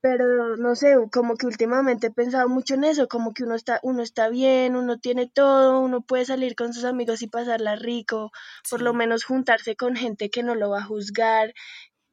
[0.00, 3.80] pero no sé, como que últimamente he pensado mucho en eso, como que uno está,
[3.82, 8.30] uno está bien, uno tiene todo, uno puede salir con sus amigos y pasarla rico,
[8.70, 11.52] por lo menos juntarse con gente que no lo va a juzgar.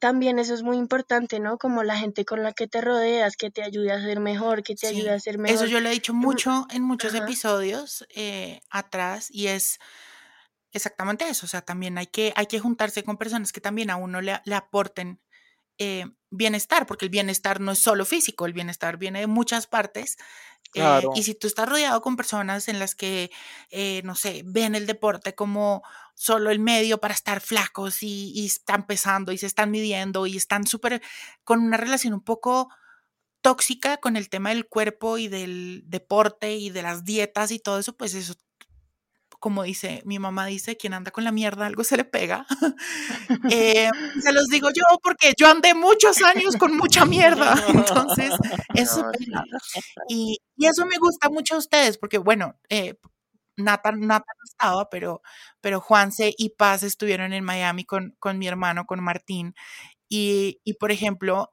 [0.04, 1.58] También eso es muy importante, ¿no?
[1.58, 4.76] Como la gente con la que te rodeas, que te ayude a ser mejor, que
[4.76, 5.56] te ayude a ser mejor.
[5.56, 9.80] Eso yo lo he dicho mucho en muchos episodios eh, atrás y es
[10.74, 13.96] exactamente eso, o sea, también hay que, hay que juntarse con personas que también a
[13.96, 15.22] uno le, le aporten
[15.78, 20.18] eh, bienestar, porque el bienestar no es solo físico, el bienestar viene de muchas partes.
[20.76, 23.32] Eh, y si tú estás rodeado con personas en las que,
[23.70, 25.84] eh, no sé, ven el deporte como
[26.14, 30.38] solo el medio para estar flacos y, y están pesando y se están midiendo y
[30.38, 31.02] están súper
[31.44, 32.70] con una relación un poco
[33.42, 37.78] tóxica con el tema del cuerpo y del deporte y de las dietas y todo
[37.78, 38.36] eso, pues eso
[39.44, 42.48] como dice mi mamá dice, quien anda con la mierda algo se le pega.
[43.50, 43.90] Eh,
[44.22, 48.32] se los digo yo porque yo andé muchos años con mucha mierda, entonces
[48.74, 49.06] eso
[50.08, 52.96] y, y, eso me gusta mucho a ustedes porque bueno, eh,
[53.58, 55.22] Nata, no estaba, pero,
[55.62, 59.54] pero Juanse y Paz estuvieron en Miami con, con mi hermano, con Martín,
[60.10, 61.50] y, y por ejemplo,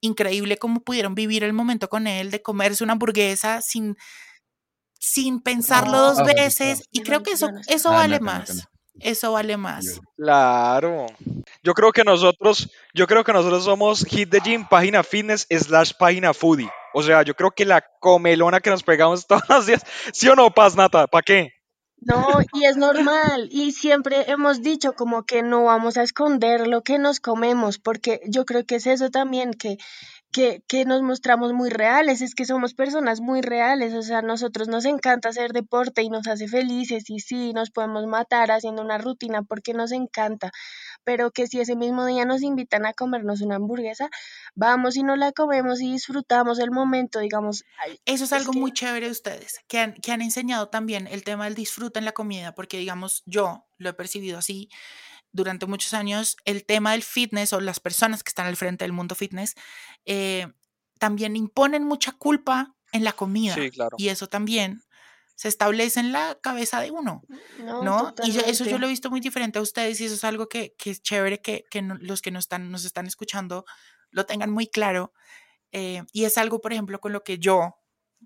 [0.00, 3.96] increíble cómo pudieron vivir el momento con él de comerse una hamburguesa sin
[4.98, 8.68] sin pensarlo dos veces y creo que eso, eso ah, vale más.
[9.00, 10.00] Eso vale más.
[10.16, 11.06] Claro.
[11.62, 15.92] Yo creo que nosotros, yo creo que nosotros somos Hit the Gym, página fitness, slash
[15.96, 16.68] página foodie.
[16.98, 20.34] O sea, yo creo que la comelona que nos pegamos todos los días, ¿sí o
[20.34, 21.06] no, Paz Nata?
[21.06, 21.52] ¿Para qué?
[22.00, 23.48] No, y es normal.
[23.52, 28.20] Y siempre hemos dicho como que no vamos a esconder lo que nos comemos, porque
[28.26, 29.78] yo creo que es eso también, que
[30.30, 34.22] que, que, nos mostramos muy reales, es que somos personas muy reales, o sea, a
[34.22, 38.82] nosotros nos encanta hacer deporte y nos hace felices y sí, nos podemos matar haciendo
[38.82, 40.50] una rutina porque nos encanta,
[41.08, 44.10] pero que si ese mismo día nos invitan a comernos una hamburguesa,
[44.54, 47.64] vamos y nos la comemos y disfrutamos el momento, digamos.
[48.04, 51.46] Eso es algo muy chévere de ustedes, que han, que han enseñado también el tema
[51.46, 54.68] del disfrute en la comida, porque digamos, yo lo he percibido así
[55.32, 58.92] durante muchos años el tema del fitness o las personas que están al frente del
[58.92, 59.54] mundo fitness
[60.04, 60.46] eh,
[60.98, 63.56] también imponen mucha culpa en la comida.
[63.96, 64.82] Y eso también
[65.38, 67.22] se establece en la cabeza de uno,
[67.60, 68.12] ¿no?
[68.24, 70.74] Y eso yo lo he visto muy diferente a ustedes y eso es algo que,
[70.84, 71.64] es chévere que,
[72.00, 73.64] los que nos están, nos están escuchando
[74.10, 75.12] lo tengan muy claro.
[75.70, 77.76] Eh, y es algo, por ejemplo, con lo que yo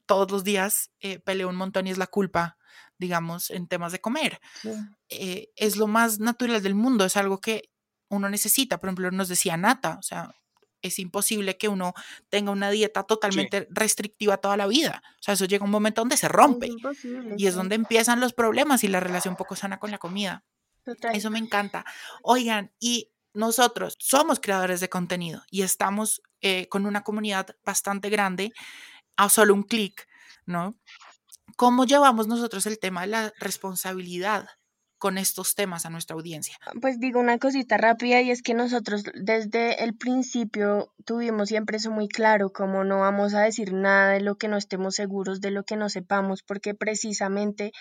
[0.07, 2.57] todos los días eh, peleo un montón y es la culpa
[2.96, 4.40] digamos, en temas de comer.
[5.09, 7.68] Eh, es lo más natural del mundo, es algo que
[8.09, 8.79] uno necesita.
[8.79, 10.33] Por ejemplo, nos decía Nata, o sea,
[10.82, 11.94] es imposible que uno
[12.28, 15.02] tenga una dieta totalmente restrictiva toda la vida.
[15.20, 16.68] O sea, eso llega un momento donde se rompe.
[17.36, 20.44] y es donde empiezan los problemas y la relación poco sana con la comida.
[21.12, 21.84] Eso me encanta.
[22.22, 28.52] Oigan, y nosotros somos creadores de contenido y estamos eh, con una comunidad bastante grande
[29.16, 30.06] a solo un clic,
[30.44, 30.76] ¿no?
[31.56, 34.48] ¿Cómo llevamos nosotros el tema de la responsabilidad
[35.02, 36.56] con estos temas a nuestra audiencia?
[36.80, 41.90] Pues digo una cosita rápida y es que nosotros desde el principio tuvimos siempre eso
[41.90, 45.50] muy claro, como no vamos a decir nada de lo que no estemos seguros, de
[45.50, 47.72] lo que no sepamos, porque precisamente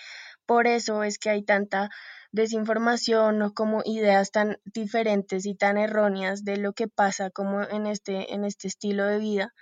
[0.46, 1.90] por eso es que hay tanta
[2.32, 7.86] desinformación o como ideas tan diferentes y tan erróneas de lo que pasa como en
[7.86, 9.54] este, en este estilo de vida.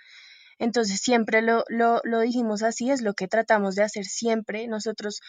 [0.57, 4.67] Entonces siempre lo, lo, lo dijimos así, es lo que tratamos de hacer siempre.
[4.67, 5.19] Nosotros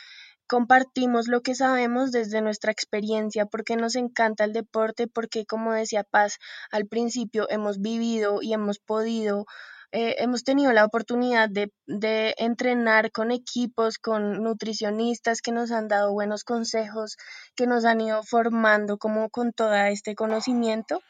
[0.46, 6.04] compartimos lo que sabemos desde nuestra experiencia, porque nos encanta el deporte, porque como decía
[6.04, 6.38] Paz
[6.70, 9.46] al principio, hemos vivido y hemos podido,
[9.92, 15.88] eh, hemos tenido la oportunidad de, de entrenar con equipos, con nutricionistas que nos han
[15.88, 17.16] dado buenos consejos,
[17.56, 21.00] que nos han ido formando como con todo este conocimiento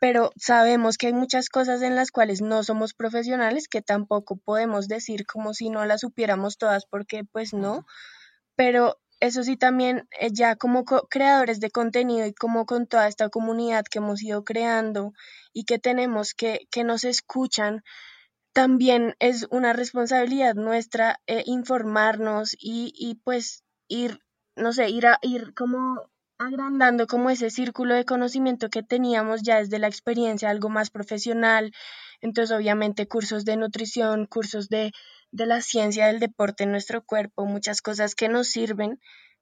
[0.00, 4.88] pero sabemos que hay muchas cosas en las cuales no somos profesionales que tampoco podemos
[4.88, 7.84] decir como si no las supiéramos todas porque pues no,
[8.60, 13.30] pero eso sí también eh, ya como creadores de contenido y como con toda esta
[13.30, 15.14] comunidad que hemos ido creando
[15.54, 17.82] y que tenemos que, que nos escuchan,
[18.52, 24.20] también es una responsabilidad nuestra eh, informarnos y, y pues ir,
[24.56, 29.56] no sé, ir a ir como agrandando como ese círculo de conocimiento que teníamos ya
[29.56, 31.72] desde la experiencia, algo más profesional.
[32.20, 34.92] Entonces, obviamente, cursos de nutrición, cursos de,
[35.32, 39.00] de la ciencia del deporte en nuestro cuerpo, muchas cosas que nos sirven,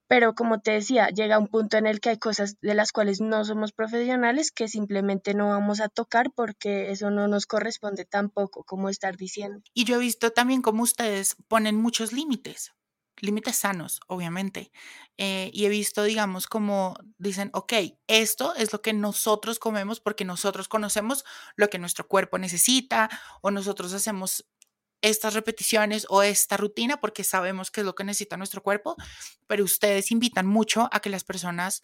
[0.08, 3.20] pero como te decía, llega un punto en el que hay cosas de las cuales
[3.20, 8.64] no somos profesionales que simplemente no vamos a tocar porque eso no nos corresponde tampoco,
[8.64, 9.60] como estar diciendo.
[9.74, 12.72] Y yo he visto también cómo ustedes ponen muchos límites
[13.22, 14.70] límites sanos, obviamente.
[15.16, 17.72] Eh, y he visto, digamos, como dicen, ok,
[18.06, 21.24] esto es lo que nosotros comemos porque nosotros conocemos
[21.56, 24.46] lo que nuestro cuerpo necesita o nosotros hacemos
[25.02, 28.96] estas repeticiones o esta rutina porque sabemos qué es lo que necesita nuestro cuerpo,
[29.46, 31.82] pero ustedes invitan mucho a que las personas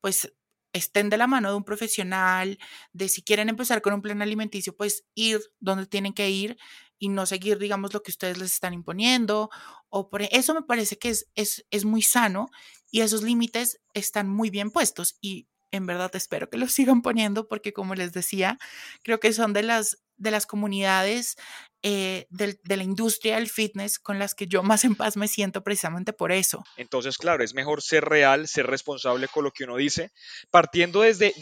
[0.00, 0.32] pues
[0.72, 2.58] estén de la mano de un profesional,
[2.92, 6.58] de si quieren empezar con un plan alimenticio, pues ir donde tienen que ir
[6.98, 9.50] y no seguir, digamos, lo que ustedes les están imponiendo.
[9.88, 12.48] O por e, eso me parece que es, es, es muy sano
[12.90, 17.48] y esos límites están muy bien puestos y en verdad espero que los sigan poniendo
[17.48, 18.58] porque como les decía,
[19.02, 21.36] creo que son de las, de las comunidades
[21.84, 25.62] eh, de, la industria del fitness con las que yo más en paz me siento
[25.62, 26.64] precisamente por eso.
[26.76, 30.10] Entonces, claro, es mejor ser real, ser responsable con lo que uno dice,
[30.50, 31.32] partiendo desde,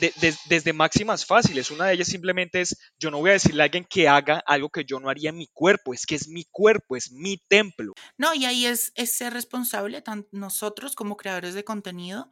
[0.45, 1.71] desde máximas fáciles.
[1.71, 4.69] Una de ellas simplemente es, yo no voy a decirle a alguien que haga algo
[4.69, 7.95] que yo no haría en mi cuerpo, es que es mi cuerpo, es mi templo.
[8.19, 12.31] No, y ahí es, es ser responsable, tanto nosotros como creadores de contenido,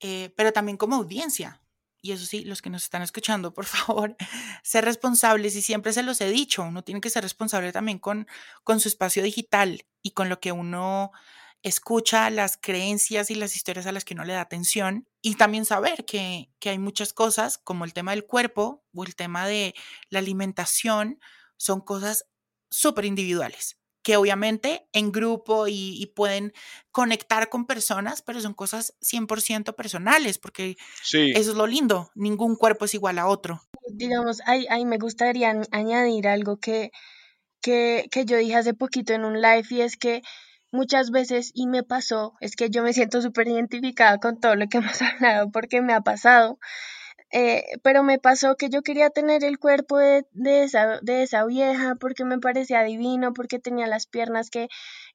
[0.00, 1.62] eh, pero también como audiencia.
[2.00, 4.16] Y eso sí, los que nos están escuchando, por favor,
[4.62, 8.26] ser responsables y siempre se los he dicho, uno tiene que ser responsable también con,
[8.64, 11.10] con su espacio digital y con lo que uno
[11.62, 15.64] escucha, las creencias y las historias a las que uno le da atención y también
[15.64, 19.74] saber que, que hay muchas cosas como el tema del cuerpo o el tema de
[20.08, 21.20] la alimentación,
[21.56, 22.26] son cosas
[22.70, 26.52] súper individuales que obviamente en grupo y, pueden
[26.90, 30.76] conectar con personas, pero son cosas 100% personales, porque
[31.12, 33.60] eso es lo lindo, ningún cuerpo es igual a otro.
[33.90, 36.90] Digamos, ahí, ahí me gustaría añadir algo que,
[37.60, 40.22] que, que yo dije hace poquito en un live y es que
[40.70, 44.66] muchas veces, y me pasó, es que yo me siento súper identificada con todo lo
[44.68, 46.58] que hemos hablado porque me ha pasado,
[47.30, 51.44] Eh, pero me pasó que yo quería tener el cuerpo de, de, esa, de esa
[51.44, 54.68] vieja porque me parecía divino, porque tenía las piernas que,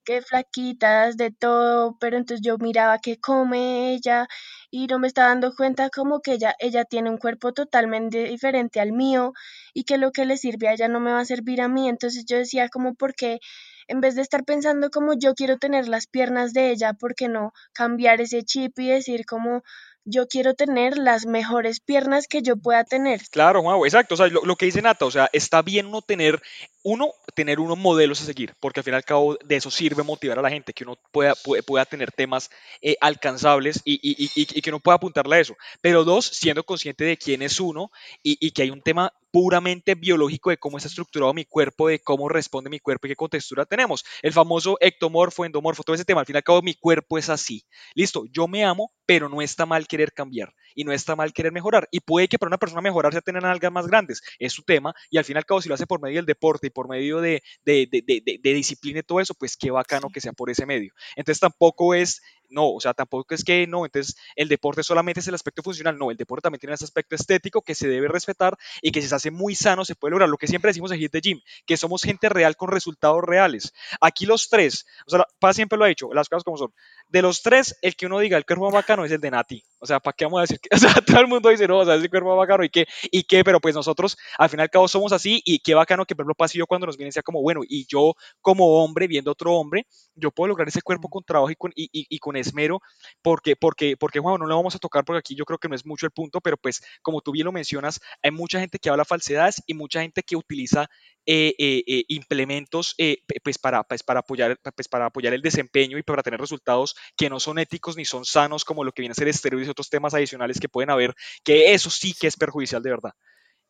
[0.04, 4.28] que flaquitas, de todo, pero entonces yo miraba qué come ella
[4.70, 8.80] y no me estaba dando cuenta como que ella, ella tiene un cuerpo totalmente diferente
[8.80, 9.34] al mío
[9.74, 11.90] y que lo que le sirve a ella no me va a servir a mí.
[11.90, 13.40] Entonces yo decía como porque
[13.88, 17.28] en vez de estar pensando como yo quiero tener las piernas de ella, ¿por qué
[17.28, 19.64] no cambiar ese chip y decir como
[20.06, 23.22] yo quiero tener las mejores piernas que yo pueda tener.
[23.32, 24.16] Claro, Juan, exacto.
[24.16, 26.42] O sea, lo, que dice Nata, o sea, está bien uno tener,
[26.84, 30.04] uno, tener unos modelos a seguir, porque al fin y al cabo de eso sirve
[30.04, 31.34] motivar a la gente, que uno pueda,
[31.66, 32.50] pueda, tener temas
[32.82, 35.56] eh, alcanzables y, y, y, y, que uno pueda apuntarle a eso.
[35.82, 37.90] Pero dos, siendo consciente de quién es uno
[38.22, 42.30] y, que hay un tema puramente biológico de cómo está estructurado mi cuerpo, de cómo
[42.30, 44.04] responde mi cuerpo y qué contextura tenemos.
[44.22, 46.22] El famoso ectomorfo, endomorfo, todo ese tema.
[46.22, 47.66] Al fin y al cabo, mi cuerpo es así.
[47.96, 51.52] Listo, yo me amo, pero no está mal querer cambiar y no está mal querer
[51.52, 51.88] mejorar.
[51.92, 54.94] Y puede que para una persona mejorar sea tener algas más grandes, es su tema.
[55.10, 56.90] Y al fin y al cabo, si lo hace por medio del deporte y por
[56.90, 60.50] medio de, de, de, de disciplina y todo eso, pues qué bacano que sea por
[60.50, 60.94] ese medio.
[61.16, 65.28] Entonces tampoco es no, o sea, tampoco es que no, entonces el deporte solamente es
[65.28, 68.58] el aspecto funcional, no, el deporte también tiene ese aspecto estético que se debe respetar
[68.82, 71.00] y que si se hace muy sano se puede lograr, lo que siempre decimos en
[71.00, 73.74] Hit the Gym, que somos gente real con resultados reales.
[74.02, 76.74] Aquí los tres, o sea, Paz siempre lo ha dicho, las cosas como son,
[77.08, 79.64] de los tres, el que uno diga el cuerpo más bacano es el de Nati,
[79.80, 80.60] o sea, ¿para qué vamos a decir?
[80.60, 82.64] Que, o sea, todo el mundo dice, no, o sea, es el cuerpo más bacano
[82.64, 85.60] y qué, y qué, pero pues nosotros al final y al cabo somos así y
[85.60, 87.86] qué bacano que por ejemplo Paz y yo cuando nos viene sea como, bueno, y
[87.88, 91.72] yo como hombre, viendo otro hombre, yo puedo lograr ese cuerpo con trabajo y con,
[91.76, 92.82] y, y con esmero,
[93.22, 95.76] porque, porque, porque, Juan, no lo vamos a tocar porque aquí yo creo que no
[95.76, 98.90] es mucho el punto, pero pues como tú bien lo mencionas, hay mucha gente que
[98.90, 100.90] habla falsedades y mucha gente que utiliza
[101.26, 102.98] eh, eh, eh, implementos
[103.44, 107.30] pues para, pues para, apoyar, pues para apoyar el desempeño y para tener resultados que
[107.30, 109.90] no son éticos ni son sanos, como lo que viene a ser esteroides y otros
[109.90, 111.16] temas adicionales que pueden haber,
[111.46, 113.14] que eso sí que es perjudicial de verdad.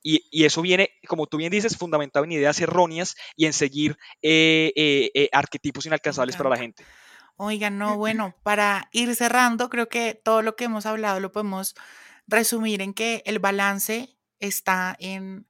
[0.01, 3.97] Y, y, eso viene, como tú bien dices, fundamentado en ideas erróneas y en seguir
[5.31, 6.83] arquetipos inalcanzables para la gente.
[7.37, 11.75] Oigan, no, bueno, para ir cerrando, creo que todo lo que hemos hablado lo podemos
[12.27, 15.47] resumir en que el balance está en,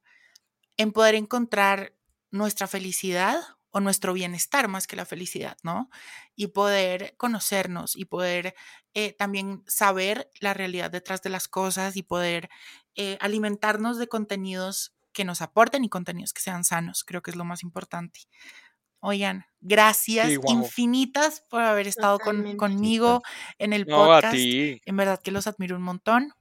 [0.76, 1.94] en poder encontrar
[2.30, 5.90] nuestra felicidad o nuestro bienestar más que la felicidad, ¿no?
[6.36, 8.54] Y poder conocernos y poder
[8.94, 12.50] eh, también saber la realidad detrás de las cosas y poder
[12.96, 17.36] eh, alimentarnos de contenidos que nos aporten y contenidos que sean sanos, creo que es
[17.36, 18.20] lo más importante.
[19.06, 23.20] Oigan, gracias infinitas por haber estado conmigo
[23.58, 24.34] en el podcast.
[24.34, 26.32] En verdad que los admiro un montón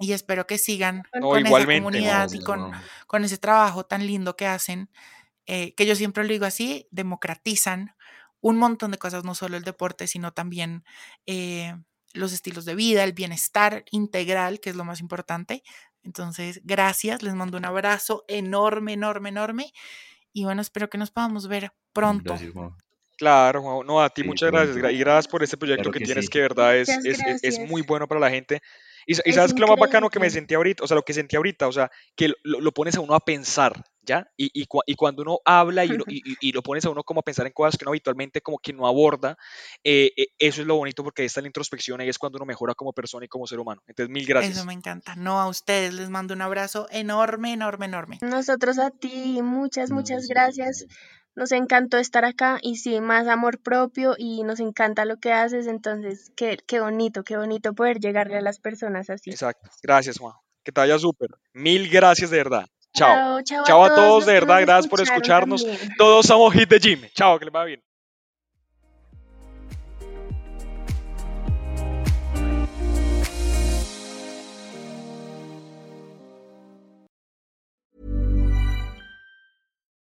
[0.00, 2.72] y espero que sigan con esa comunidad y con,
[3.06, 4.88] con, ese trabajo tan lindo que hacen,
[5.44, 7.94] eh, que yo siempre lo digo así, democratizan
[8.40, 10.84] un montón de cosas, no solo el deporte, sino también
[11.26, 11.76] eh,
[12.14, 15.62] los estilos de vida, el bienestar integral, que es lo más importante.
[16.02, 19.72] Entonces, gracias, les mando un abrazo enorme, enorme, enorme
[20.34, 22.24] y bueno, espero que nos podamos ver pronto.
[22.24, 22.74] Gracias, Juan.
[23.16, 23.86] Claro, Juan.
[23.86, 24.76] No, a ti muchas gracias.
[24.76, 28.20] Y gracias por este proyecto que, tienes, que verdad es, es, es, muy bueno para
[28.20, 28.60] la gente.
[29.06, 31.36] Y, sabes que lo más bacano que me sentí ahorita, o sea, lo que sentí
[31.36, 34.28] ahorita, o sea, que lo, lo pones a uno a pensar, ¿ya?
[34.36, 37.22] Y, y, y cuando uno habla y lo, y, lo, pones a uno como a
[37.22, 39.36] pensar en cosas que uno habitualmente como que no aborda,
[39.82, 42.46] eh, eh, eso es lo bonito porque esta es la introspección y es cuando uno
[42.46, 43.82] mejora como persona y como ser humano.
[43.86, 44.56] Entonces, mil gracias.
[44.56, 45.14] Eso me encanta.
[45.16, 48.18] No, a ustedes les mando un abrazo enorme, enorme, enorme.
[48.22, 50.86] Nosotros a ti, muchas, muchas gracias.
[51.36, 55.66] Nos encantó estar acá y sí, más amor propio y nos encanta lo que haces,
[55.66, 59.30] entonces qué, qué bonito, qué bonito poder llegarle a las personas así.
[59.30, 62.66] Exacto, gracias Juan, que te vaya súper, mil gracias de verdad.
[62.94, 63.42] Chao.
[63.42, 65.66] Chao, a, todos, de verdad, gracias por escucharnos.
[65.98, 67.00] Todos somos Hit the Gym.
[67.14, 67.80] Chao, que les vaya bien.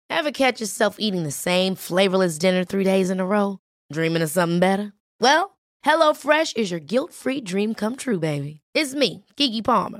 [0.10, 3.60] Ever catch yourself eating the same flavorless dinner three days in a row?
[3.92, 4.94] Dreaming of something better?
[5.20, 8.62] Well, HelloFresh is your guilt-free dream come true, baby.
[8.74, 10.00] It's me, Kiki Palmer.